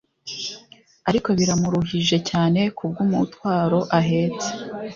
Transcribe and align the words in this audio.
ariko 1.09 1.29
biramuruhije 1.39 2.17
cyane, 2.29 2.61
ku 2.75 2.83
bw’umutwaro 2.89 3.79
ahetse 3.99 4.49